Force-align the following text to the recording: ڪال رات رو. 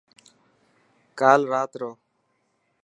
ڪال 1.19 1.41
رات 1.51 1.71
رو. 1.81 1.91